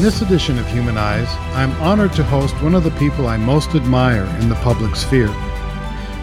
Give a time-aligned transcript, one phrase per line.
[0.00, 3.74] In this edition of Humanize, I'm honored to host one of the people I most
[3.74, 5.28] admire in the public sphere.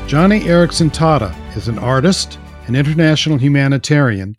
[0.08, 4.36] Joni Eareckson Tada is an artist, an international humanitarian,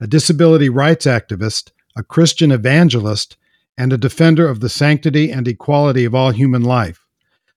[0.00, 3.36] a disability rights activist, a Christian evangelist,
[3.76, 7.06] and a defender of the sanctity and equality of all human life,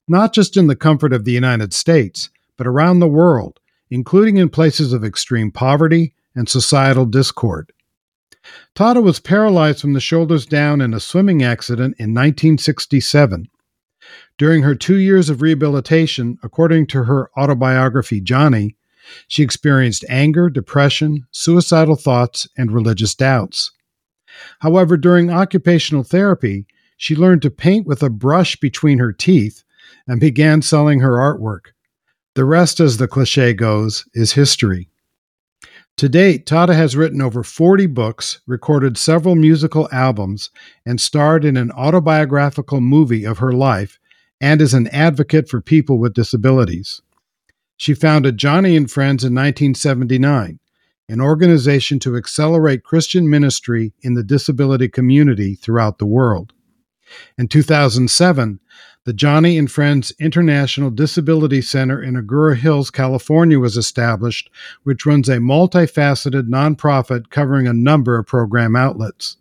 [0.10, 4.50] not just in the comfort of the United States, but around the world, including in
[4.50, 7.72] places of extreme poverty and societal discord.
[8.76, 13.48] Tada was paralyzed from the shoulders down in a swimming accident in 1967.
[14.38, 18.76] During her two years of rehabilitation, according to her autobiography, Joni,
[19.28, 23.72] she experienced anger, depression, suicidal thoughts, and religious doubts.
[24.60, 26.66] However, during occupational therapy,
[26.98, 29.64] she learned to paint with a brush between her teeth
[30.08, 31.74] and began selling her artwork.
[32.36, 34.90] The rest, as the cliche goes, is history.
[35.98, 40.50] To date, Tada has written over 40 books, recorded several musical albums,
[40.86, 44.00] and starred in an autobiographical movie of her life,
[44.40, 47.02] and is an advocate for people with disabilities.
[47.78, 50.60] She founded Joni and Friends in 1979,
[51.08, 56.54] an organization to accelerate Christian ministry in the disability community throughout the world.
[57.38, 58.60] In 2007,
[59.04, 64.52] the Joni and Friends International Disability Center in Agoura Hills, California was established,
[64.84, 69.38] which runs a multifaceted nonprofit covering a number of program outlets.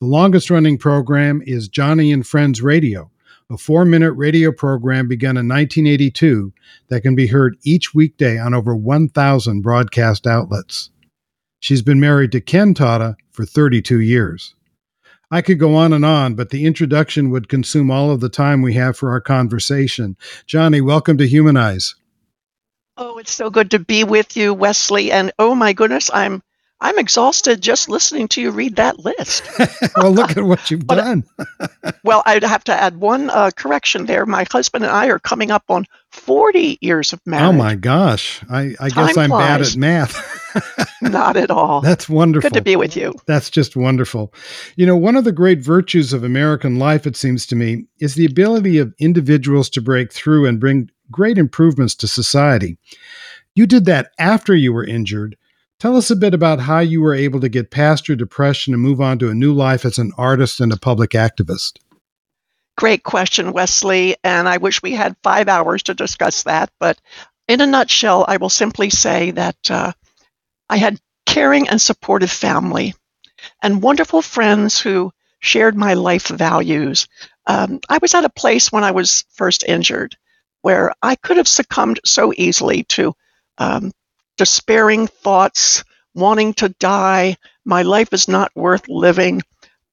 [0.00, 3.10] The longest running program is Joni and Friends Radio,
[3.50, 6.52] a four minute radio program begun in 1982
[6.88, 10.90] that can be heard each weekday on over 1,000 broadcast outlets.
[11.58, 14.54] She's been married to Ken Tada for 32 years.
[15.34, 18.62] I could go on and on, but the introduction would consume all of the time
[18.62, 20.16] we have for our conversation.
[20.46, 21.96] Joni, welcome to Humanize.
[22.96, 25.10] Oh, it's so good to be with you, Wesley.
[25.10, 26.40] And oh my goodness, I'm
[26.80, 29.48] I'm exhausted just listening to you read that list.
[29.96, 31.24] well, look at what you've done.
[32.04, 34.26] well, I'd have to add one uh, correction there.
[34.26, 37.44] My husband and I are coming up on 40 years of marriage.
[37.44, 38.42] Oh my gosh.
[38.50, 40.42] I, I guess I'm bad at math.
[41.02, 41.80] Not at all.
[41.80, 42.50] That's wonderful.
[42.50, 43.14] Good to be with you.
[43.26, 44.34] That's just wonderful.
[44.76, 48.14] You know, one of the great virtues of American life, it seems to me, is
[48.14, 52.78] the ability of individuals to break through and bring great improvements to society.
[53.54, 55.36] You did that after you were injured
[55.80, 58.82] Tell us a bit about how you were able to get past your depression and
[58.82, 61.78] move on to a new life as an artist and a public activist.
[62.76, 64.16] Great question, Wesley.
[64.24, 66.70] And I wish we had five hours to discuss that.
[66.80, 67.00] But
[67.48, 69.92] in a nutshell, I will simply say that uh,
[70.68, 72.94] I had caring and supportive family
[73.62, 77.06] and wonderful friends who shared my life values.
[77.46, 80.16] Um, I was at a place when I was first injured
[80.62, 83.14] where I could have succumbed so easily to
[83.58, 83.92] um,
[84.36, 85.84] despairing thoughts,
[86.14, 87.36] wanting to die.
[87.64, 89.42] My life is not worth living.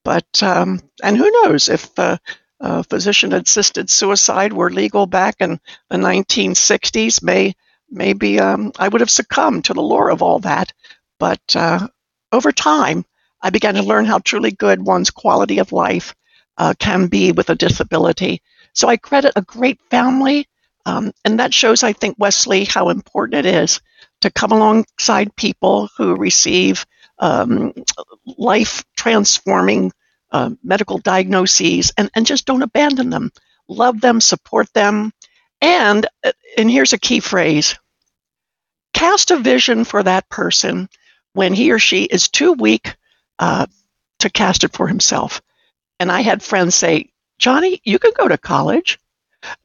[0.04, 2.18] But, um, and who knows if uh,
[2.60, 5.60] uh, physician assisted suicide were legal back in
[5.90, 7.54] the 1960s, may,
[7.90, 10.74] maybe um, I would have succumbed to the lure of all that.
[11.20, 11.88] But uh,
[12.32, 13.06] over time,
[13.42, 16.16] I began to learn how truly good one's quality of life
[16.58, 18.42] uh, can be with a disability.
[18.74, 20.48] So I credit a great family,
[20.86, 23.82] um, and that shows, I think, Wesley, how important it is
[24.22, 26.86] to come alongside people who receive
[27.20, 27.74] um,
[28.38, 29.92] life transforming
[30.32, 33.32] uh, medical diagnoses and, and just don't abandon them.
[33.68, 35.12] Love them, support them.
[35.62, 37.78] And, uh, and here's a key phrase
[38.94, 40.90] cast a vision for that person
[41.34, 42.96] when he or she is too weak
[43.40, 43.66] uh,
[44.20, 45.42] to cast it for himself.
[46.00, 49.00] And I had friends say, Joni, you can go to college.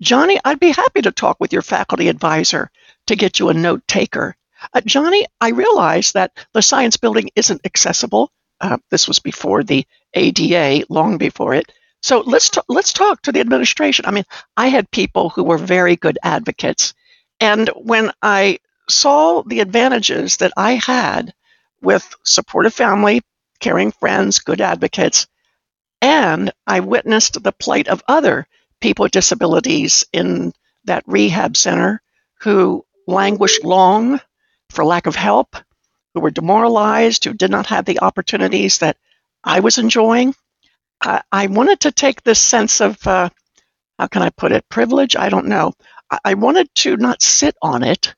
[0.03, 2.70] Joni, I'd be happy to talk with your faculty advisor.
[3.06, 4.37] to get you a note taker.
[4.72, 8.30] Uh, Joni, I realize that the science building isn't accessible.
[8.60, 9.84] Uh, this was before the
[10.14, 11.70] ADA, long before it.
[12.02, 14.06] So let's t- let's talk to the administration.
[14.06, 14.24] I mean,
[14.56, 16.94] I had people who were very good advocates,
[17.40, 21.34] and when I saw the advantages that I had
[21.82, 23.22] with supportive family,
[23.60, 25.26] caring friends, good advocates,
[26.02, 28.46] and I witnessed the plight of other
[28.80, 30.52] people with disabilities in
[30.84, 32.02] that rehab center
[32.40, 34.20] who languished long
[34.76, 35.56] for lack of help,
[36.12, 38.99] who were demoralized, who did not have the opportunities that
[39.43, 40.34] I was enjoying.
[41.00, 43.31] I, I wanted to take this sense of, uh,
[43.99, 45.17] how can I put it, privilege?
[45.17, 45.73] I don't know.
[46.11, 48.14] I, I wanted to not sit on it,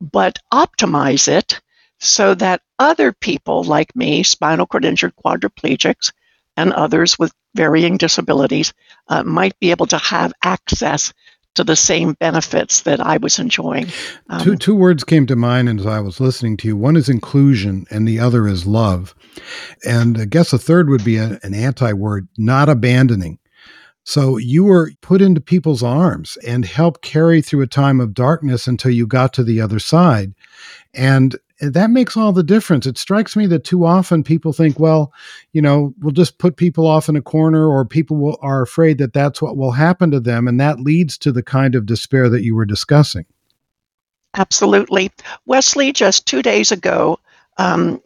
[0.00, 1.60] but optimize it
[1.98, 6.12] so that other people like me, spinal cord injured quadriplegics,
[6.56, 8.72] and others with varying disabilities,
[9.08, 11.12] uh, might be able to have access
[11.56, 13.88] to the same benefits that I was enjoying.
[14.28, 16.76] Um, two, two words came to mind as I was listening to you.
[16.76, 19.14] One is inclusion, and the other is love.
[19.84, 23.38] And I guess a third would be a, an anti word, not abandoning.
[24.04, 28.68] So you were put into people's arms and helped carry through a time of darkness
[28.68, 30.32] until you got to the other side.
[30.94, 32.86] And that makes all the difference.
[32.86, 35.12] It strikes me that too often people think, well,
[35.52, 38.98] you know, we'll just put people off in a corner, or people will, are afraid
[38.98, 42.28] that that's what will happen to them, and that leads to the kind of despair
[42.28, 43.24] that you were discussing.
[44.34, 45.10] Absolutely,
[45.46, 45.92] Wesley.
[45.92, 47.18] Just two days ago,
[47.56, 48.02] um,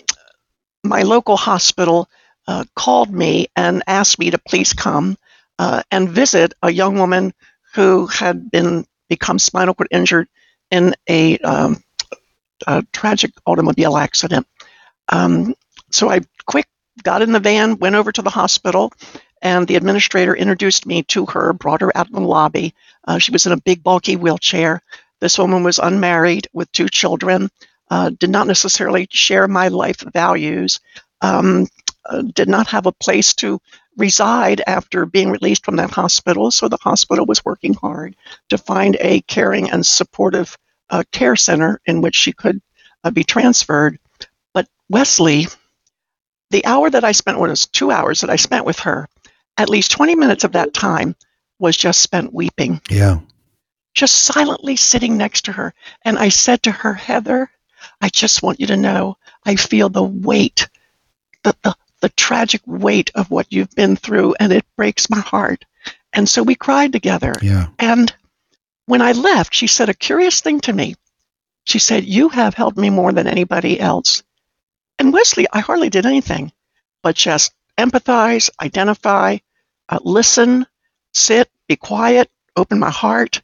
[0.85, 2.08] my local hospital
[2.46, 5.17] uh, called me and asked me to please come
[5.58, 7.32] uh, and visit a young woman
[7.75, 10.29] who had been become spinal cord injured
[10.70, 11.82] in a um,
[12.66, 14.46] a tragic automobile accident.
[15.08, 15.54] Um,
[15.90, 16.66] so I quick
[17.02, 18.92] got in the van, went over to the hospital,
[19.42, 22.74] and the administrator introduced me to her, brought her out in the lobby.
[23.06, 24.82] Uh, she was in a big, bulky wheelchair.
[25.20, 27.50] This woman was unmarried with two children,
[27.90, 30.80] uh, did not necessarily share my life values,
[31.20, 31.66] um,
[32.04, 33.60] uh, did not have a place to
[33.96, 36.50] reside after being released from that hospital.
[36.50, 38.16] So the hospital was working hard
[38.48, 40.56] to find a caring and supportive
[40.90, 42.60] a care center in which she could
[43.04, 43.98] uh, be transferred.
[44.52, 45.46] But Wesley,
[46.50, 49.08] the hour that I spent, well, it was two hours that I spent with her,
[49.56, 51.14] at least 20 minutes of that time
[51.58, 52.81] was just spent weeping.
[52.90, 53.20] Yeah.
[53.94, 55.75] Just silently sitting next to her.
[56.04, 57.50] And I said to her, Heather,
[58.00, 60.69] I just want you to know I feel the weight,
[61.43, 65.64] the, the, the tragic weight of what you've been through, and it breaks my heart.
[66.12, 67.34] And so we cried together.
[67.43, 67.69] Yeah.
[67.78, 68.12] And
[68.90, 70.96] when I left, she said a curious thing to me.
[71.62, 74.25] She said, You have helped me more than anybody else.
[74.98, 76.52] And Wesley, I hardly did anything
[77.02, 79.38] but just empathize, identify,
[79.88, 80.66] uh, listen,
[81.14, 83.42] sit, be quiet, open my heart,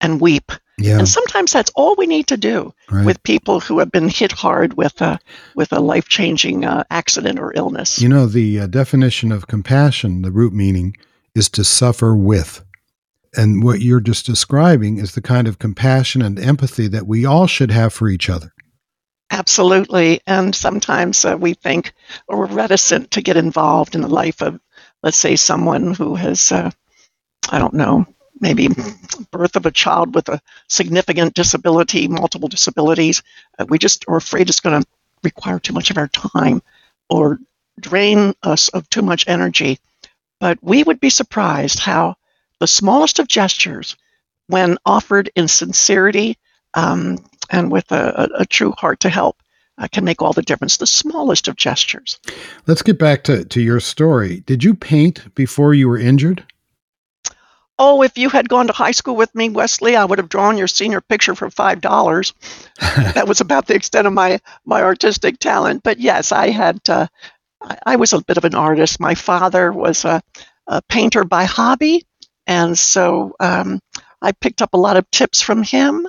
[0.00, 0.52] and weep.
[0.78, 0.98] Yeah.
[0.98, 3.06] And sometimes that's all we need to do right.
[3.06, 5.18] with people who have been hit hard with a
[5.54, 8.00] with a life changing uh, accident or illness.
[8.00, 10.96] You know, the uh, definition of compassion, the root meaning,
[11.34, 12.62] is to suffer with.
[13.34, 17.46] And what you're just describing is the kind of compassion and empathy that we all
[17.46, 18.52] should have for each other.
[19.30, 20.20] Absolutely.
[20.26, 21.94] And sometimes uh, we think
[22.28, 24.60] or we're reticent to get involved in the life of,
[25.02, 26.70] let's say, someone who has, uh,
[27.48, 28.06] I don't know,
[28.38, 28.68] maybe
[29.30, 33.22] birth of a child with a significant disability, multiple disabilities.
[33.58, 34.88] Uh, we just are afraid it's going to
[35.22, 36.60] require too much of our time
[37.08, 37.38] or
[37.80, 39.78] drain us of too much energy.
[40.40, 42.16] But we would be surprised how
[42.62, 43.96] the smallest of gestures,
[44.46, 46.38] when offered in sincerity
[46.74, 47.18] um,
[47.50, 49.42] and with a, a, true heart to help,
[49.78, 50.76] uh, can make all the difference.
[50.76, 52.20] The smallest of gestures.
[52.68, 54.44] Let's get back to, to your story.
[54.46, 56.44] Did you paint before you were injured?
[57.80, 60.56] Oh, if you had gone to high school with me, Wesley, I would have drawn
[60.56, 62.32] your senior picture for five dollars.
[62.80, 65.82] that was about the extent of my my artistic talent.
[65.82, 66.78] But yes, I had.
[66.88, 67.08] Uh,
[67.60, 69.00] I, I was a bit of an artist.
[69.00, 70.22] My father was a,
[70.68, 72.06] a painter by hobby,
[72.46, 73.80] and so um,
[74.20, 76.06] I picked up a lot of tips from him.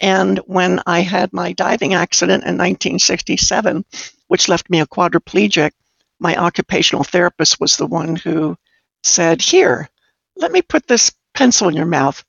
[0.00, 3.84] And when I had my diving accident in 1967,
[4.28, 5.70] which left me a quadriplegic,
[6.18, 8.56] my occupational therapist was the one who
[9.02, 9.88] said, Here,
[10.36, 12.22] let me put this pencil in your mouth.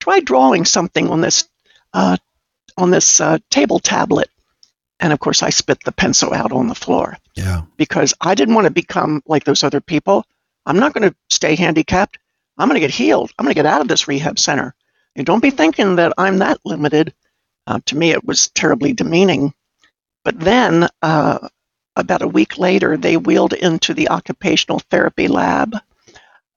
[0.00, 1.48] Try drawing something on this
[1.94, 2.16] uh,
[2.76, 4.28] on this uh, table tablet.
[5.00, 7.16] And of course, I spit the pencil out on the floor.
[7.34, 7.62] Yeah.
[7.76, 10.24] Because I didn't want to become like those other people.
[10.66, 12.18] I'm not going to stay handicapped.
[12.56, 13.32] I'm going to get healed.
[13.38, 14.74] I'm going to get out of this rehab center.
[15.16, 17.14] And don't be thinking that I'm that limited.
[17.66, 19.54] Uh, to me, it was terribly demeaning.
[20.24, 21.48] But then, uh,
[21.96, 25.76] about a week later, they wheeled into the occupational therapy lab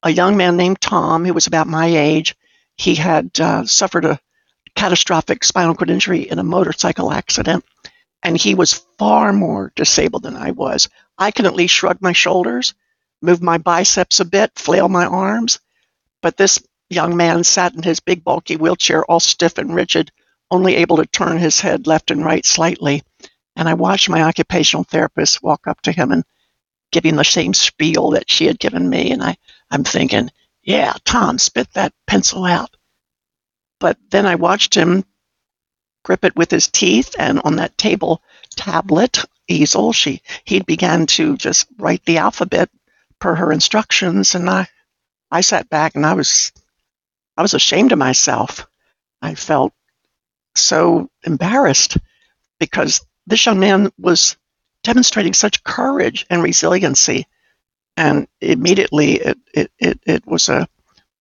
[0.02, 2.36] a young man named Tom, who was about my age.
[2.76, 4.20] He had uh, suffered a
[4.76, 7.64] catastrophic spinal cord injury in a motorcycle accident,
[8.22, 10.88] and he was far more disabled than I was.
[11.16, 12.74] I can at least shrug my shoulders,
[13.20, 15.58] move my biceps a bit, flail my arms,
[16.22, 20.10] but this young man sat in his big bulky wheelchair all stiff and rigid,
[20.50, 23.02] only able to turn his head left and right slightly.
[23.56, 26.24] And I watched my occupational therapist walk up to him and
[26.92, 29.10] give him the same spiel that she had given me.
[29.12, 29.36] And I,
[29.70, 30.30] I'm thinking,
[30.62, 32.74] yeah, Tom, spit that pencil out.
[33.80, 35.04] But then I watched him
[36.04, 38.22] grip it with his teeth, and on that table
[38.56, 42.70] tablet easel, she he began to just write the alphabet
[43.18, 44.68] per her instructions, and I
[45.30, 46.52] I sat back and I was
[47.36, 48.66] I was ashamed of myself.
[49.22, 49.72] I felt
[50.54, 51.96] so embarrassed
[52.58, 54.36] because this young man was
[54.82, 57.26] demonstrating such courage and resiliency.
[57.96, 60.68] And immediately it, it, it, it was a,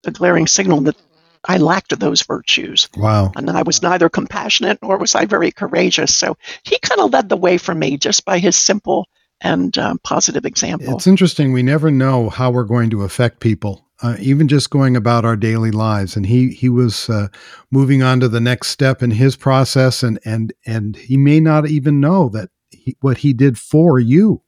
[0.05, 0.95] a glaring signal that
[1.43, 2.89] I lacked those virtues.
[2.95, 3.31] Wow.
[3.35, 6.13] And I was neither compassionate nor was I very courageous.
[6.13, 9.07] So he kind of led the way for me just by his simple
[9.39, 10.95] and um, positive example.
[10.95, 11.51] It's interesting.
[11.51, 15.35] We never know how we're going to affect people uh, even just going about our
[15.35, 16.15] daily lives.
[16.15, 17.27] And he he was uh,
[17.71, 21.67] moving on to the next step in his process, and and and he may not
[21.67, 24.41] even know that he, what he did for you.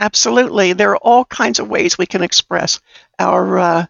[0.00, 2.80] Absolutely, there are all kinds of ways we can express
[3.18, 3.86] our uh,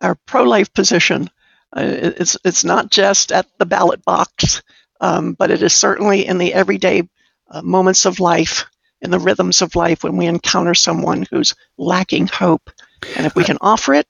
[0.00, 1.30] our pro life position.
[1.76, 4.62] Uh, it's it's not just at the ballot box,
[5.00, 7.08] um, but it is certainly in the everyday
[7.50, 8.66] uh, moments of life,
[9.00, 12.70] in the rhythms of life when we encounter someone who's lacking hope.
[13.16, 14.06] And if we can offer it,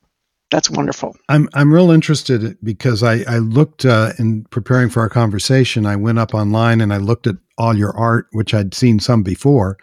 [0.50, 1.14] that's wonderful.
[1.28, 5.84] I'm I'm real interested because I I looked uh, in preparing for our conversation.
[5.84, 9.22] I went up online and I looked at all your art, which I'd seen some
[9.22, 9.76] before,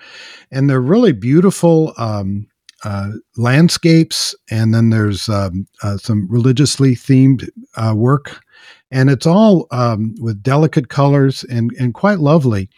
[0.52, 2.48] and they're really beautiful um,
[2.84, 4.34] uh, landscapes.
[4.50, 8.42] And then there's um, uh, some religiously themed uh, work,
[8.90, 12.70] and it's all um, with delicate colors and and quite lovely.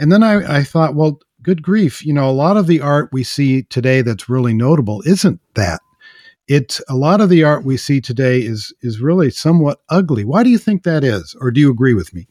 [0.00, 3.10] And then I, I thought, well, good grief, you know, a lot of the art
[3.12, 5.80] we see today that's really notable isn't that
[6.50, 10.24] it a lot of the art we see today is is really somewhat ugly.
[10.24, 12.26] Why do you think that is, or do you agree with me?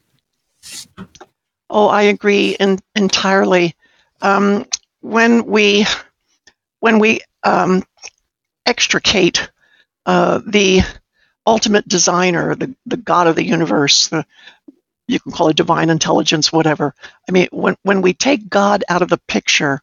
[1.69, 3.75] Oh, I agree in, entirely.
[4.21, 4.65] Um,
[4.99, 5.85] when we
[6.81, 7.81] when we um,
[8.65, 9.49] extricate
[10.05, 10.81] uh, the
[11.47, 14.25] ultimate designer, the, the God of the universe, the,
[15.07, 16.93] you can call it divine intelligence, whatever.
[17.27, 19.81] I mean, when, when we take God out of the picture,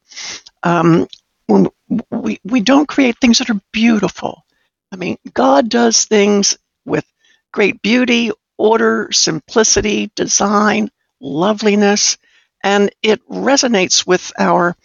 [0.62, 1.06] um,
[1.46, 1.68] when
[2.10, 4.44] we, we don't create things that are beautiful.
[4.92, 7.04] I mean, God does things with
[7.52, 12.18] great beauty, order, simplicity, design, loveliness,
[12.64, 14.76] and it resonates with our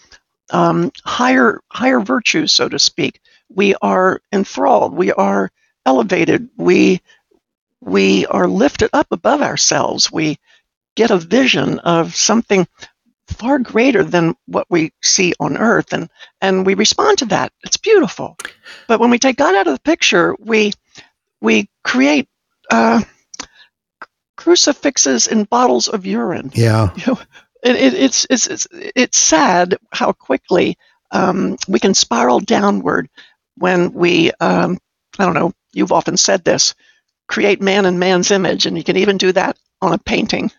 [0.51, 3.21] um, higher higher virtues, so to speak.
[3.49, 4.93] We are enthralled.
[4.93, 5.51] We are
[5.85, 6.49] elevated.
[6.57, 7.01] We
[7.81, 10.11] we are lifted up above ourselves.
[10.11, 10.39] We
[10.95, 12.67] get a vision of something
[13.33, 16.09] far greater than what we see on earth and
[16.41, 17.51] and we respond to that.
[17.63, 18.37] It's beautiful.
[18.87, 20.73] But when we take god out of the picture we
[21.41, 22.27] we create
[22.69, 23.01] uh,
[24.37, 26.51] crucifixes in bottles of urine.
[26.53, 26.89] Yeah.
[26.97, 27.19] You know,
[27.63, 30.77] it, it, it's, it's it's it's sad how quickly
[31.11, 33.07] um, we can spiral downward
[33.55, 34.79] when we um,
[35.19, 36.73] i don't know you've often said this
[37.31, 40.51] create man in man's image and you can even do that on a painting.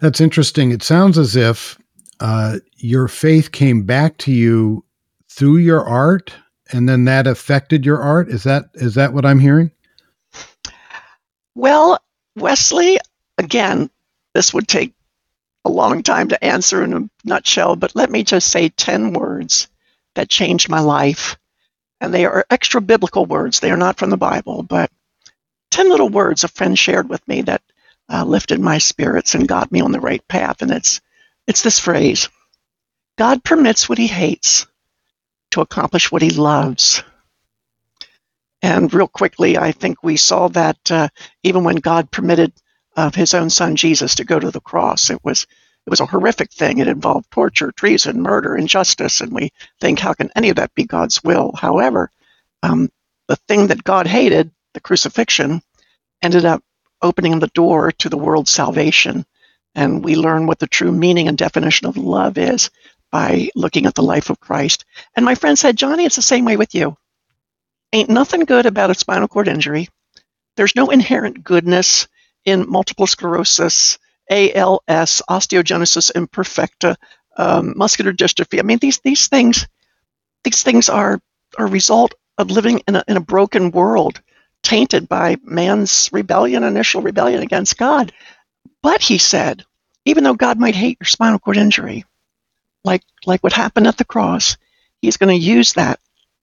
[0.00, 0.70] That's interesting.
[0.70, 1.78] It sounds as if
[2.20, 4.84] uh, your faith came back to you
[5.28, 6.32] through your art,
[6.72, 8.28] and then that affected your art.
[8.28, 9.70] Is that is that what I'm hearing?
[11.54, 12.00] Well,
[12.36, 12.98] Wesley,
[13.38, 13.90] again,
[14.34, 14.94] this would take
[15.64, 19.68] a long time to answer in a nutshell, but let me just say 10 words
[20.14, 21.36] that changed my life.
[22.00, 23.60] And they are extra biblical words.
[23.60, 24.90] They are not from the Bible, but
[25.70, 27.62] 10 little words a friend shared with me that
[28.12, 30.62] uh, lifted my spirits and got me on the right path.
[30.62, 31.00] And it's
[31.46, 32.28] it's this phrase
[33.18, 34.66] God permits what he hates
[35.52, 37.02] to accomplish what he loves.
[38.62, 41.08] And real quickly, I think we saw that uh,
[41.42, 42.52] even when God permitted
[42.96, 45.46] uh, his own son Jesus to go to the cross, it was
[45.84, 46.78] it was a horrific thing.
[46.78, 50.84] It involved torture, treason, murder, injustice, and we think, how can any of that be
[50.84, 51.52] God's will?
[51.56, 52.12] However,
[52.62, 52.88] um,
[53.26, 55.60] the thing that God hated, the crucifixion,
[56.22, 56.62] ended up
[57.02, 59.26] opening the door to the world's salvation
[59.74, 62.70] and we learn what the true meaning and definition of love is
[63.10, 64.84] by looking at the life of Christ.
[65.14, 66.96] And my friend said, Joni, it's the same way with you.
[67.92, 69.88] Ain't nothing good about a spinal cord injury.
[70.56, 72.08] There's no inherent goodness
[72.44, 73.98] in multiple sclerosis,
[74.30, 76.96] ALS, osteogenesis imperfecta,
[77.36, 78.58] um, muscular dystrophy.
[78.58, 79.66] I mean, these these things,
[80.44, 81.20] these things are
[81.58, 84.20] a result of living in a, in a broken world,
[84.62, 88.12] tainted by man's rebellion, initial rebellion against God.
[88.82, 89.64] But he said,
[90.04, 92.04] even though God might hate your spinal cord injury,
[92.84, 94.56] like like what happened at the cross,
[95.00, 96.00] He's going to use that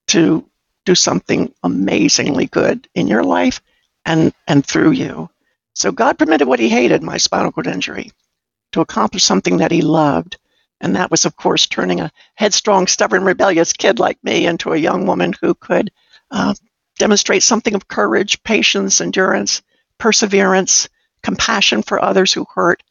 [0.07, 0.49] to
[0.85, 3.61] do something amazingly good in your life
[4.05, 5.29] and and through you.
[5.73, 8.11] So God permitted what He hated, my spinal cord injury,
[8.71, 10.37] to accomplish something that He loved,
[10.81, 14.77] and that was, of course, turning a headstrong, stubborn, rebellious kid like me into a
[14.77, 15.91] young woman who could
[16.31, 16.53] uh,
[16.97, 19.61] demonstrate something of courage, patience, endurance,
[19.97, 20.87] perseverance,
[21.23, 22.83] compassion for others who hurt.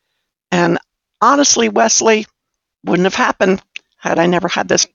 [0.50, 0.78] And
[1.20, 2.26] honestly, Wesley,
[2.84, 3.62] wouldn't have happened
[3.96, 4.86] had I never had this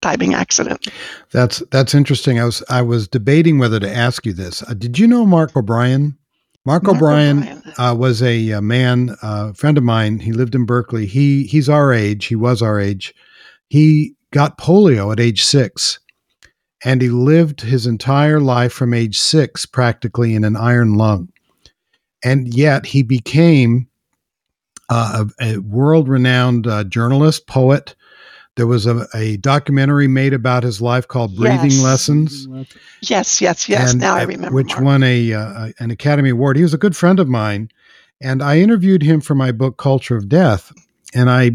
[0.00, 0.88] diving accident.
[1.30, 2.38] That's that's interesting.
[2.38, 4.62] I was I was debating whether to ask you this.
[4.62, 6.16] Uh, did you know Mark O'Brien?
[6.64, 7.62] Mark, Mark O'Brien, O'Brien.
[7.76, 10.20] Uh, was a, a man, a uh, friend of mine.
[10.20, 11.06] He lived in Berkeley.
[11.06, 12.26] He he's our age.
[12.26, 13.14] He was our age.
[13.68, 15.98] He got polio at age six,
[16.84, 21.31] and he lived his entire life from age six practically in an iron lung.
[22.24, 23.88] And yet he became
[24.88, 27.94] uh, a, a world-renowned uh, journalist, poet,
[28.56, 31.82] there was a, a documentary made about his life called Breathing yes.
[31.82, 32.48] Lessons.
[33.00, 33.92] Yes, yes, yes.
[33.92, 34.54] And, now I remember.
[34.54, 34.84] Which Mark.
[34.84, 36.56] won a uh, an Academy Award.
[36.56, 37.70] He was a good friend of mine,
[38.20, 40.70] and I interviewed him for my book Culture of Death,
[41.14, 41.52] and I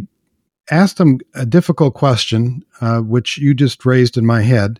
[0.71, 4.79] asked him a difficult question, uh, which you just raised in my head,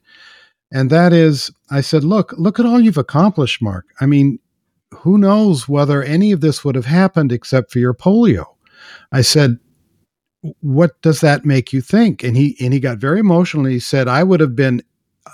[0.72, 3.86] and that is, I said, "Look, look at all you've accomplished, Mark.
[4.02, 4.40] I mean,
[4.94, 8.46] who knows whether any of this would have happened except for your polio?"
[9.12, 9.60] I said,
[10.62, 12.24] what does that make you think?
[12.24, 13.66] And he and he got very emotional.
[13.66, 14.82] He said, I would have been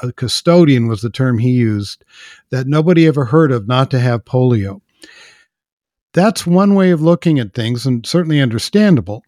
[0.02, 2.04] a custodian was the term he used
[2.50, 4.82] that nobody ever heard of not to have polio.
[6.14, 9.24] That's one way of looking at things and certainly understandable.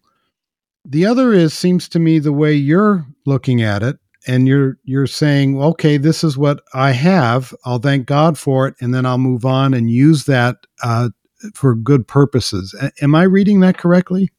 [0.84, 5.06] The other is seems to me the way you're looking at it and you're you're
[5.06, 7.54] saying, okay, this is what I have.
[7.64, 11.10] I'll thank God for it, and then I'll move on and use that uh,
[11.54, 12.74] for good purposes.
[12.80, 14.30] A- am I reading that correctly?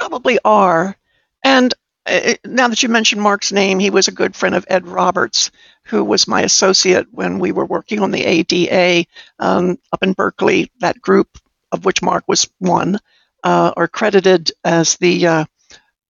[0.00, 0.96] probably are.
[1.44, 1.74] And
[2.06, 5.50] uh, now that you mentioned Mark's name, he was a good friend of Ed Roberts,
[5.84, 9.06] who was my associate when we were working on the ADA
[9.38, 10.72] um, up in Berkeley.
[10.80, 11.38] That group,
[11.70, 12.98] of which Mark was one,
[13.44, 15.44] uh, are credited as the uh,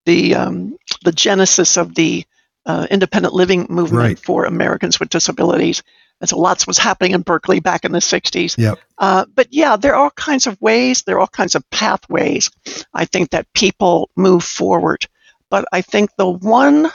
[0.06, 2.24] the um, the genesis of the
[2.66, 4.18] uh, independent living movement right.
[4.18, 5.82] for Americans with disabilities.
[6.20, 8.58] And so lots was happening in Berkeley back in the 60s.
[8.58, 8.78] Yep.
[8.98, 12.50] Uh, but yeah, there are all kinds of ways, there are all kinds of pathways,
[12.92, 15.06] I think, that people move forward.
[15.48, 16.90] But I think the one,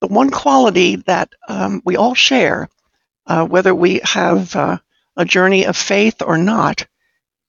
[0.00, 2.68] the one quality that um, we all share,
[3.26, 4.78] uh, whether we have uh,
[5.16, 6.86] a journey of faith or not,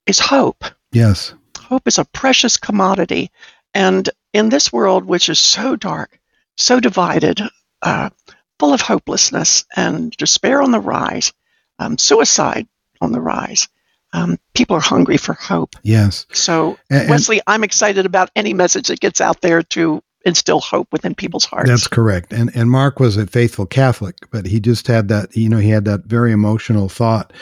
[0.05, 0.63] is hope.
[0.93, 1.33] Yes.
[1.57, 3.31] Hope is a precious commodity.
[3.73, 6.19] And in this world, which is so dark,
[6.57, 7.41] so divided,
[7.81, 8.09] uh,
[8.59, 11.33] full of hopelessness and despair on the rise,
[11.79, 12.67] um, suicide
[13.01, 13.67] on the rise.
[14.13, 15.75] Um, people are hungry for hope.
[15.81, 16.27] Yes.
[16.33, 20.87] So, and, Wesley, I'm excited about any message that gets out there to instill hope
[20.91, 21.69] within people's hearts.
[21.69, 22.31] That's correct.
[22.31, 25.69] And and Mark was a faithful Catholic, but he just had that, you know, he
[25.69, 27.33] had that very emotional thought.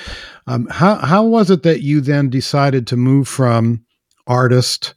[0.47, 3.86] Um, how how was it that you then decided to move from
[4.26, 4.93] artist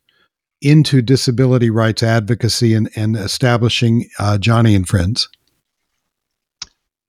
[0.64, 5.28] into disability rights advocacy and, and establishing uh, Joni and Friends?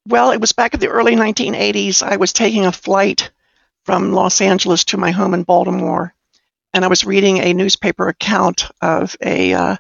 [0.07, 2.03] Well, it was back in the early 1980s.
[2.03, 3.31] I was taking a flight
[3.85, 6.13] from Los Angeles to my home in Baltimore,
[6.73, 9.77] and I was reading a newspaper account of a uh,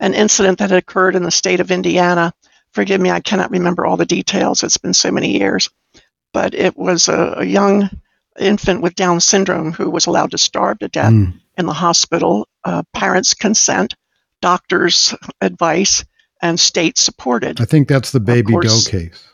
[0.00, 2.34] an incident that had occurred in the state of Indiana.
[2.72, 4.62] Forgive me, I cannot remember all the details.
[4.62, 5.70] It's been so many years,
[6.32, 7.88] but it was a, a young
[8.38, 11.40] infant with Down syndrome who was allowed to starve to death mm.
[11.56, 12.48] In the hospital.
[12.64, 13.94] Uh, parents' consent,
[14.40, 16.04] doctors' advice,
[16.40, 17.60] and state supported.
[17.60, 19.28] I think that's the baby doe case.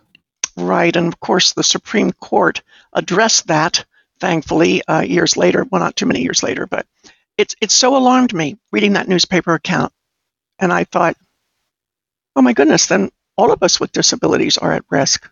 [0.57, 3.85] Right, and of course the Supreme Court addressed that.
[4.19, 6.87] Thankfully, uh, years later, well, not too many years later, but
[7.39, 9.93] it's it so alarmed me reading that newspaper account,
[10.59, 11.17] and I thought,
[12.37, 15.31] oh my goodness, then all of us with disabilities are at risk,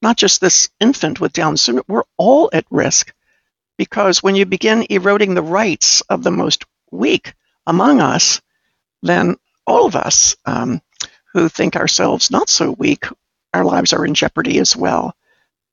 [0.00, 1.84] not just this infant with Down syndrome.
[1.86, 3.12] We're all at risk
[3.76, 7.34] because when you begin eroding the rights of the most weak
[7.66, 8.40] among us,
[9.02, 10.80] then all of us um,
[11.32, 13.06] who think ourselves not so weak
[13.52, 15.14] our lives are in jeopardy as well.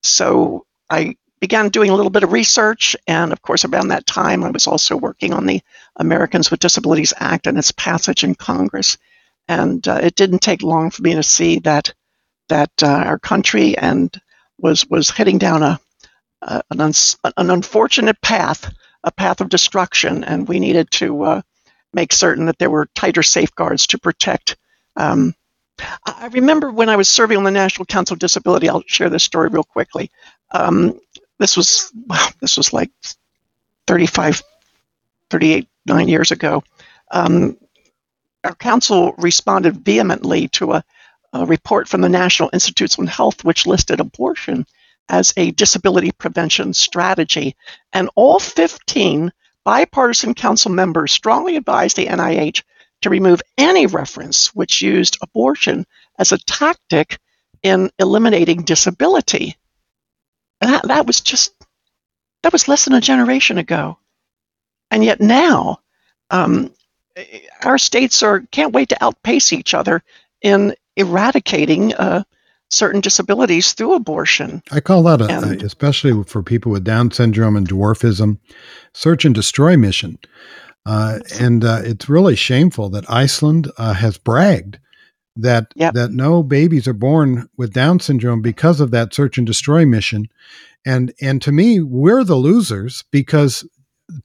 [0.04, 4.44] So I began doing a little bit of research, and of course, around that time,
[4.44, 5.62] I was also working on the
[5.96, 8.98] Americans with Disabilities Act and its passage in Congress.
[9.48, 11.94] And uh, it didn't take long for me to see that
[12.50, 14.16] that uh, our country and
[14.60, 15.80] was was heading down a,
[16.42, 16.94] an,
[17.38, 18.74] an unfortunate path,
[19.04, 21.42] a path of destruction, and we needed to uh,
[21.94, 24.58] make certain that there were tighter safeguards to protect
[24.96, 25.34] um,
[26.06, 28.70] I remember when I was serving on the National Council of Disability.
[28.70, 30.12] I'll share this story real quickly.
[30.52, 31.00] Um,
[31.40, 32.92] this was wow, this was like
[33.88, 34.44] 35,
[35.30, 36.64] 38, nine years ago,
[37.10, 37.58] um,
[38.44, 40.84] our council responded vehemently to a,
[41.34, 44.66] a report from the National Institutes on Health, which listed abortion
[45.12, 47.56] as a disability prevention strategy.
[47.94, 49.32] And all 15
[49.64, 52.64] bipartisan council members strongly advised the NIH
[53.02, 55.86] to remove any reference which used abortion
[56.18, 57.20] as a tactic
[57.62, 59.58] in eliminating disability.
[60.62, 61.54] And that, that was just,
[62.44, 63.98] that was less than a generation ago.
[64.90, 65.80] And yet now,
[66.30, 66.74] um,
[67.64, 70.02] our states are can't wait to outpace each other
[70.42, 72.24] in eradicating uh,
[72.72, 74.64] certain disabilities through abortion.
[74.72, 78.40] I call that, a, and, especially for people with Down syndrome and dwarfism,
[78.94, 80.18] search and destroy mission.
[80.86, 84.80] Uh, and uh, it's really shameful that Iceland uh, has bragged
[85.36, 85.94] that yep.
[85.94, 90.28] that no babies are born with Down syndrome because of that search and destroy mission.
[90.86, 93.68] And and to me, we're the losers because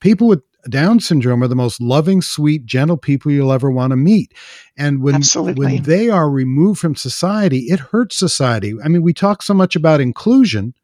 [0.01, 3.97] people with down syndrome are the most loving, sweet, gentle people you'll ever want to
[3.97, 4.33] meet.
[4.77, 5.67] And when Absolutely.
[5.67, 8.75] when they are removed from society, it hurts society.
[8.83, 10.75] I mean, we talk so much about inclusion,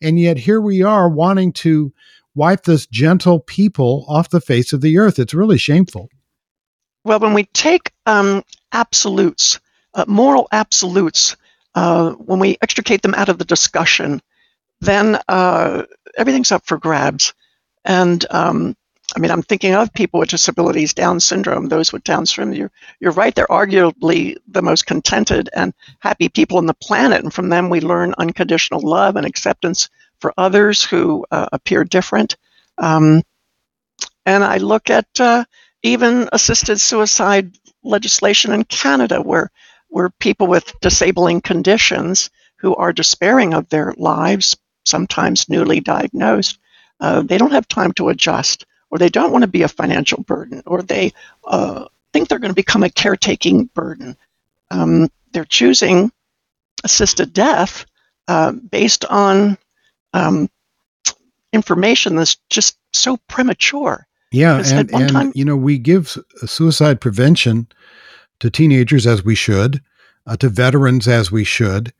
[0.00, 1.92] and yet here we are wanting to
[2.34, 5.18] wipe this gentle people off the face of the earth.
[5.18, 6.08] It's really shameful.
[7.04, 9.60] Well, when we take um, absolutes,
[9.94, 11.36] uh, moral absolutes,
[11.74, 14.22] uh, when we extricate them out of the discussion,
[14.80, 15.84] then uh,
[16.16, 17.34] everything's up for grabs.
[17.84, 18.76] And um,
[19.14, 22.54] I mean, I'm thinking of people with disabilities, Down syndrome, those with Down syndrome.
[22.54, 27.22] You're, you're right, they're arguably the most contented and happy people on the planet.
[27.22, 32.36] And from them, we learn unconditional love and acceptance for others who uh, appear different.
[32.78, 33.22] Um,
[34.24, 35.44] and I look at uh,
[35.82, 39.50] even assisted suicide legislation in Canada, where,
[39.88, 46.58] where people with disabling conditions who are despairing of their lives, sometimes newly diagnosed,
[47.00, 50.22] uh, they don't have time to adjust or they don't want to be a financial
[50.22, 51.12] burden, or they
[51.44, 54.16] uh, think they're going to become a caretaking burden.
[54.70, 56.12] Um, they're choosing
[56.84, 57.86] assisted death
[58.28, 59.56] uh, based on
[60.12, 60.50] um,
[61.52, 64.06] information that's just so premature.
[64.30, 67.68] Yeah, and, and time, you know, we give suicide prevention
[68.40, 69.82] to teenagers as we should,
[70.26, 71.92] uh, to veterans as we should,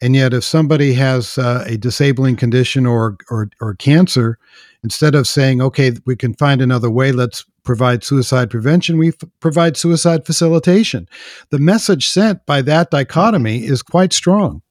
[0.00, 4.38] and yet if somebody has uh, a disabling condition or, or or cancer,
[4.82, 9.28] Instead of saying, okay, we can find another way, let's provide suicide prevention, we f-
[9.40, 11.08] provide suicide facilitation.
[11.50, 14.62] The message sent by that dichotomy is quite strong.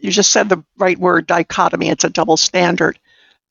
[0.00, 1.88] You just said the right word dichotomy.
[1.88, 2.98] It's a double standard.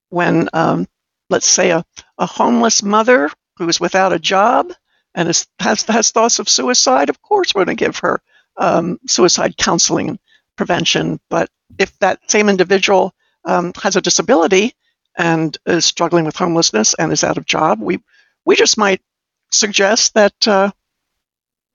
[0.10, 0.88] When, um,
[1.30, 1.84] let's say, a,
[2.18, 4.72] a homeless mother who is without a job
[5.16, 8.22] and is, has, has thoughts of suicide, of course, we're going to give her
[8.58, 10.20] um, suicide counseling
[10.56, 11.20] prevention.
[11.30, 13.14] But if that same individual
[13.46, 14.74] um, has a disability
[15.20, 18.00] and is struggling with homelessness and is out of job, we
[18.46, 19.02] we just might
[19.52, 20.72] suggest that uh,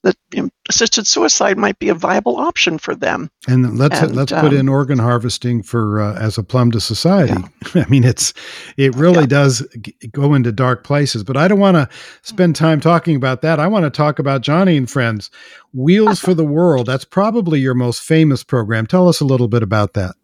[0.02, 3.30] that you know, assisted suicide might be a viable option for them.
[3.46, 6.80] And let's and, let's um, put in organ harvesting for uh, as a plum to
[6.80, 7.34] society.
[7.74, 7.84] Yeah.
[7.86, 8.32] I mean, it's
[8.78, 9.26] it really yeah.
[9.26, 11.22] does g- go into dark places.
[11.22, 11.88] But I don't want to
[12.22, 13.60] spend time talking about that.
[13.60, 15.30] I want to talk about Joni and Friends,
[15.74, 16.86] Wheels for the World.
[16.86, 18.86] That's probably your most famous program.
[18.86, 20.14] Tell us a little bit about that.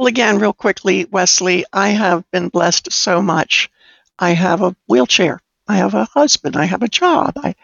[0.00, 3.68] Well, again, real quickly, Wesley, I have been blessed so much.
[4.18, 5.40] I have a wheelchair.
[5.68, 6.56] I have a husband.
[6.56, 7.34] I have a job.
[7.36, 7.54] I,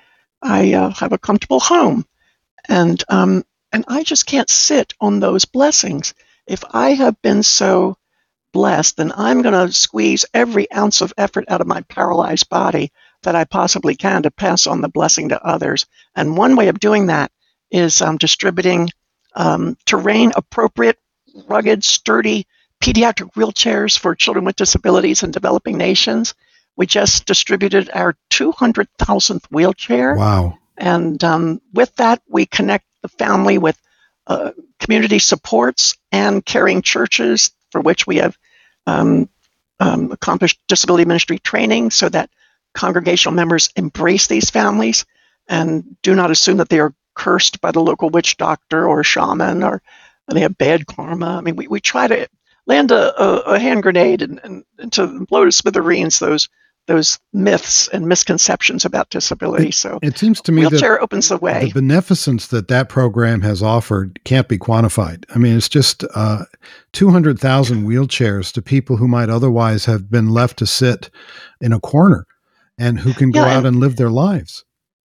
[0.43, 2.05] I uh, have a comfortable home,
[2.69, 6.13] and um, and I just can't sit on those blessings.
[6.47, 7.97] If I have been so
[8.53, 12.93] blessed, then I'm going to squeeze every ounce of effort out of my paralyzed body
[13.23, 15.87] that I possibly can to pass on the blessing to others.
[16.15, 17.33] And one way of doing that
[17.71, 18.91] is um, distributing
[19.35, 20.99] um, terrain appropriate
[21.49, 22.47] rugged, sturdy
[22.81, 26.35] pediatric wheelchairs for children with disabilities in developing nations.
[26.77, 30.15] We just distributed our 200,000th wheelchair.
[30.15, 30.59] Wow.
[30.77, 33.81] And um, with that, we connect the family with
[34.27, 38.37] uh, community supports and caring churches for which we have
[38.87, 39.29] um,
[39.81, 42.31] um, accomplished disability ministry training so that
[42.75, 45.07] congregational members embrace these families
[45.49, 49.63] and do not assume that they are cursed by the local witch doctor or shaman
[49.63, 49.83] or
[50.35, 51.37] they have bad karma.
[51.37, 52.29] I mean, we, we try to
[52.67, 56.49] land a, a, a hand grenade and, and, and, to blow to smithereens those
[56.87, 59.69] those myths and misconceptions about disability.
[59.69, 61.67] It, so it seems to me wheelchair that opens the way.
[61.67, 65.25] The beneficence that that program has offered can't be quantified.
[65.35, 66.45] I mean, it's just uh,
[66.93, 71.11] two hundred thousand wheelchairs to people who might otherwise have been left to sit
[71.61, 72.25] in a corner,
[72.79, 74.65] and who can go yeah, out and, and live their lives.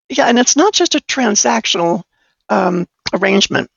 [0.10, 2.04] Yeah, and it's not just a transactional
[2.50, 3.69] um, arrangement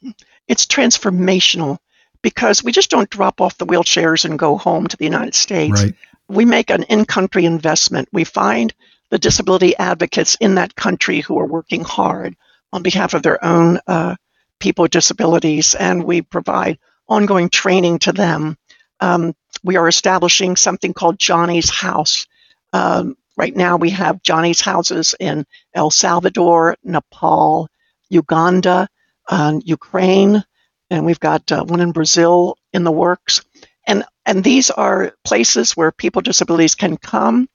[0.49, 1.79] it's transformational
[2.23, 5.83] because we just don't drop off the wheelchairs and go home to the United States.
[5.83, 5.95] Right.
[6.29, 8.09] We make an in country investment.
[8.13, 8.73] We find
[9.11, 12.37] the disability advocates in that country who are working hard
[12.73, 14.17] on behalf of their own uh,
[14.59, 18.57] people with disabilities, and we provide ongoing training to them.
[19.01, 22.27] Um, we are establishing something called Joni's House.
[22.73, 25.45] Um, right now, we have Joni's houses in
[25.75, 27.69] El Salvador, Nepal,
[28.09, 28.89] Uganda,
[29.29, 30.45] uh, Ukraine,
[30.91, 33.43] and we've got uh, one in Brazil in the works.
[33.87, 37.49] And and these are places where people with disabilities can come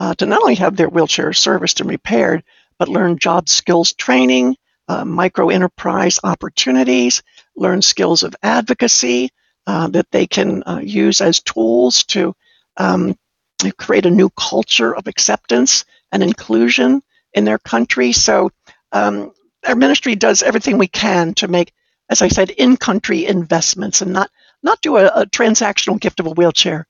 [0.00, 2.44] uh, to not only have their wheelchair serviced and repaired,
[2.78, 4.56] but learn job skills training,
[4.88, 7.22] uh, micro enterprise opportunities,
[7.56, 9.30] learn skills of advocacy
[9.66, 12.34] uh, that they can uh, use as tools to
[12.76, 13.16] um,
[13.76, 18.12] create a new culture of acceptance and inclusion in their country.
[18.12, 18.50] So
[18.92, 19.32] um,
[19.66, 21.72] our ministry does everything we can to make,
[22.08, 24.30] as I said, in-country investments and not
[24.62, 26.86] not do a, a transactional gift of a wheelchair,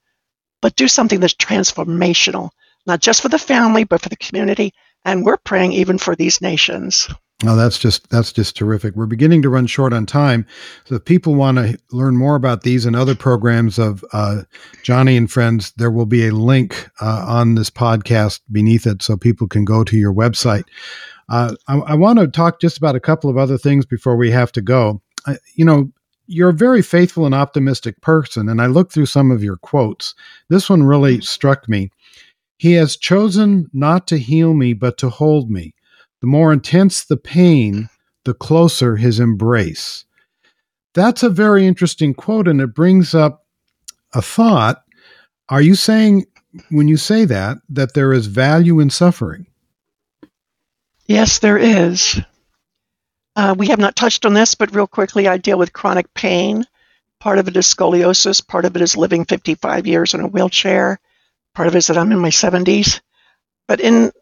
[0.60, 2.50] but do something that's transformational,
[2.86, 4.72] not just for the family, but for the community.
[5.04, 7.08] And we're praying even for these nations.
[7.44, 8.94] Oh, that's just that's just terrific.
[8.94, 10.46] We're beginning to run short on time,
[10.84, 14.42] so if people want to learn more about these and other programs of uh,
[14.84, 19.16] Joni and Friends, there will be a link uh, on this podcast beneath it, so
[19.16, 20.64] people can go to your website.
[21.32, 24.30] Uh, I, I want to talk just about a couple of other things before we
[24.30, 25.00] have to go.
[25.54, 25.90] you know,
[26.26, 30.14] you're a very faithful and optimistic person, and I looked through some of your quotes.
[30.50, 31.90] This one really struck me.
[32.58, 35.74] He has chosen not to heal me, but to hold me.
[36.20, 37.88] The more intense the pain,
[38.24, 40.04] the closer his embrace.
[40.92, 43.46] That's a very interesting quote, and it brings up
[44.12, 44.84] a thought.
[45.48, 46.26] Are you saying,
[46.70, 49.46] when you say that, that there is value in suffering?
[51.06, 52.20] Yes, there is.
[53.34, 56.64] Uh, we have not touched on this, but real quickly, I deal with chronic pain.
[57.20, 60.98] Part of it is scoliosis, part of it is living 55 years in a wheelchair,
[61.54, 63.00] part of it is that I'm in my 70s.
[63.68, 64.12] But in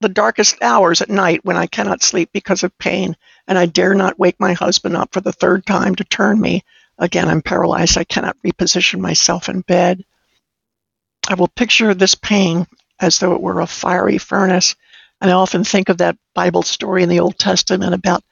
[0.00, 3.94] the darkest hours at night when I cannot sleep because of pain, and I dare
[3.94, 6.64] not wake my husband up for the third time to turn me.
[6.98, 7.98] Again, I'm paralyzed.
[7.98, 10.04] I cannot reposition myself in bed.
[11.28, 12.66] I will picture this pain
[13.00, 14.76] as though it were a fiery furnace.
[15.22, 18.24] And I often think of that Bible story in the Old Testament about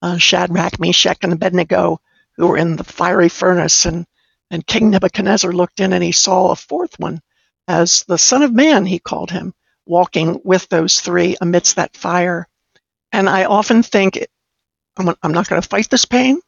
[0.00, 2.00] uh, Shadrach, Meshach, and Abednego
[2.36, 3.84] who were in the fiery furnace.
[3.84, 4.06] And,
[4.50, 7.20] and King Nebuchadnezzar looked in and he saw a fourth one
[7.68, 9.52] as the Son of Man, he called him
[9.84, 12.48] walking with those three amidst that fire.
[13.12, 14.18] And I often think,
[14.96, 16.40] I'm, I'm not going to fight this pain.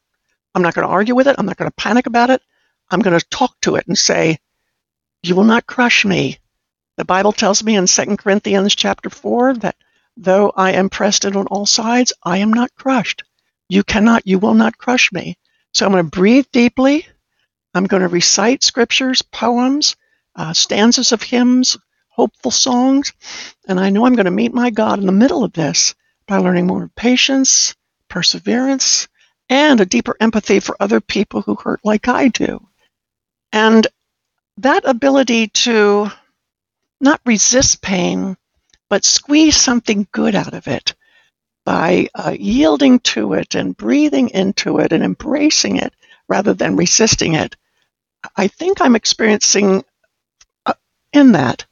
[0.55, 1.35] I'm not going to argue with it.
[1.37, 2.41] I'm not going to panic about it.
[2.89, 4.39] I'm going to talk to it and say,
[5.21, 6.39] You will not crush me.
[6.97, 9.75] The Bible tells me in 2 Corinthians chapter 4 that
[10.17, 13.23] though I am pressed in on all sides, I am not crushed.
[13.69, 15.37] You cannot, you will not crush me.
[15.73, 17.07] So I'm going to breathe deeply.
[17.73, 19.95] I'm going to recite scriptures, poems,
[20.35, 21.77] uh, stanzas of hymns,
[22.09, 23.13] hopeful songs.
[23.67, 25.95] And I know I'm going to meet my God in the middle of this
[26.27, 27.75] by learning more patience,
[28.09, 29.07] perseverance,
[29.49, 32.67] and a deeper empathy for other people who hurt like I do.
[33.51, 33.87] And
[34.57, 36.11] that ability to
[36.99, 38.37] not resist pain,
[38.91, 40.95] but squeeze something good out of it
[41.65, 45.93] by uh, yielding to it and breathing into it and embracing it
[46.29, 47.55] rather than resisting it.
[48.37, 49.83] I think I'm experiencing
[50.65, 50.73] uh,
[51.13, 51.65] in that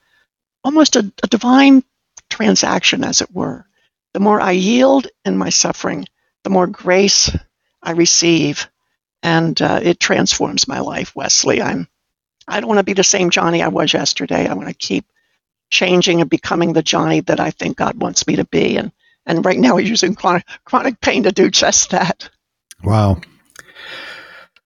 [0.63, 1.83] almost a, a divine
[2.29, 3.65] transaction, as it were.
[4.13, 6.07] The more I yield in my suffering,
[6.43, 7.35] the more grace
[7.83, 8.69] I receive,
[9.23, 11.15] and uh, it transforms my life.
[11.15, 11.87] Wesley, I'm.
[12.47, 14.47] I don't want to be the same Joni I was yesterday.
[14.47, 15.05] I want to keep
[15.69, 18.77] changing and becoming the Joni that I think God wants me to be.
[18.77, 18.91] And
[19.25, 22.29] and right now, he's using chronic chronic pain to do just that.
[22.83, 23.21] Wow.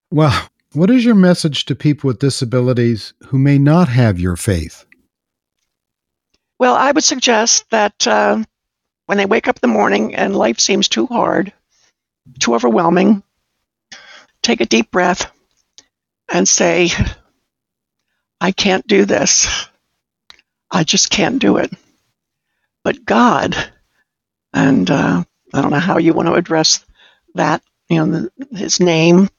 [0.10, 4.86] Well, what is your message to people with disabilities who may not have your faith?
[6.60, 8.44] Well, I would suggest that uh,
[9.06, 11.52] when they wake up in the morning and life seems too hard,
[12.40, 13.24] too overwhelming,
[14.42, 15.32] take a deep breath
[16.32, 16.90] and say,
[18.40, 19.68] I can't do this.
[20.74, 21.72] I just can't do it.
[22.84, 23.56] But God,
[24.54, 26.86] and uh, I don't know how you want to address
[27.36, 29.30] that, you know, the, his name,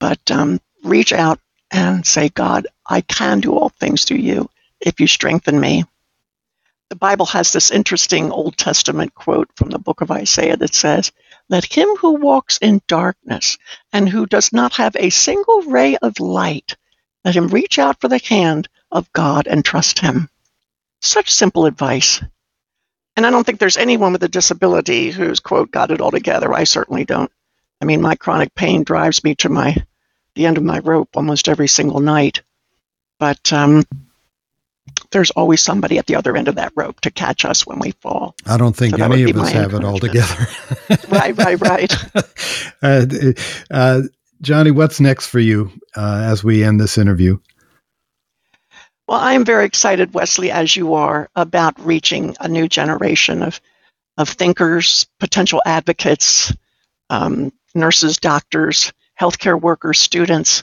[0.00, 1.40] but um, reach out
[1.70, 5.84] and say, God, I can do all things through you if you strengthen me
[6.90, 11.12] the Bible has this interesting Old Testament quote from the book of Isaiah that says,
[11.48, 13.58] Let him who walks in darkness
[13.92, 16.76] and who does not have a single ray of light,
[17.24, 20.28] let him reach out for the hand of God and trust him.
[21.00, 22.22] Such simple advice.
[23.16, 26.52] And I don't think there's anyone with a disability who's, quote, got it all together.
[26.52, 27.30] I certainly don't.
[27.80, 29.76] I mean, my chronic pain drives me to my
[30.34, 32.42] the end of my rope almost every single night.
[33.18, 33.84] But um,
[35.10, 37.92] there's always somebody at the other end of that rope to catch us when we
[37.92, 38.34] fall.
[38.46, 40.46] I don't think so any of us have it all together.
[41.08, 41.94] right, right, right.
[42.82, 43.06] uh,
[43.70, 44.02] uh,
[44.42, 47.38] Joni, what's next for you uh, as we end this interview?
[49.10, 53.60] Well, I am very excited, Wesley, as you are, about reaching a new generation of,
[54.16, 56.54] of thinkers, potential advocates,
[57.10, 60.62] um, nurses, doctors, healthcare workers, students.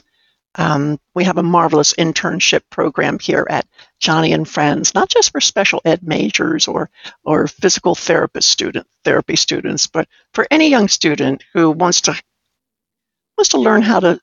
[0.54, 3.66] Um, we have a marvelous internship program here at
[4.00, 6.88] Joni and Friends, not just for special ed majors or
[7.24, 12.18] or physical therapist student therapy students, but for any young student who wants to
[13.36, 14.18] wants to learn how to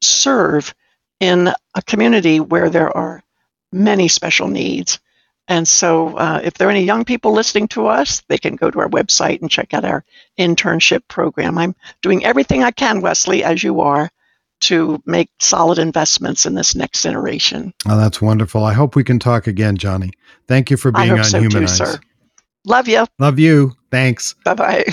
[0.00, 0.74] serve
[1.20, 3.22] in a community where there are
[3.72, 4.98] many special needs.
[5.48, 8.70] And so, uh, if there are any young people listening to us, they can go
[8.70, 10.04] to our website and check out our
[10.38, 11.56] internship program.
[11.56, 14.10] I'm doing everything I can, Wesley, as you are,
[14.62, 17.72] to make solid investments in this next generation.
[17.86, 18.64] Oh, that's wonderful.
[18.64, 20.10] I hope we can talk again, Joni.
[20.48, 21.78] Thank you for being on so Humanize.
[21.78, 22.00] Too, sir.
[22.64, 23.06] Love you.
[23.20, 23.72] Love you.
[23.92, 24.34] Thanks.
[24.44, 24.84] Bye bye.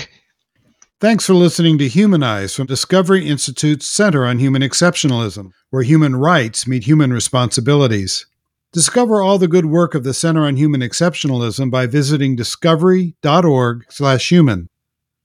[1.01, 6.65] Thanks for listening to Humanize from Discovery Institute's Center on Human Exceptionalism, where human rights
[6.67, 8.25] meet human responsibilities.
[8.73, 14.69] Discover all the good work of the Center on Human Exceptionalism by visiting discovery.org/human.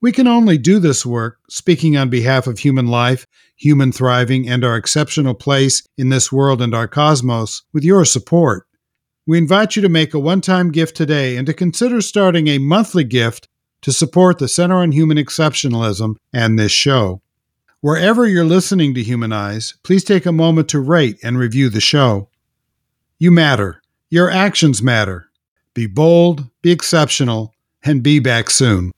[0.03, 3.25] We can only do this work, speaking on behalf of human life,
[3.57, 8.67] human thriving, and our exceptional place in this world and our cosmos, with your support.
[9.27, 12.59] We invite you to make a one time gift today and to consider starting a
[12.59, 13.49] monthly gift
[13.81, 17.23] to support the Center on Human Exceptionalism and this show.
[17.81, 22.29] Wherever you're listening to Humanize, please take a moment to rate and review the show.
[23.21, 23.83] You matter.
[24.11, 25.29] Your actions matter.
[25.75, 27.53] Be bold, be exceptional,
[27.83, 28.93] and be back soon.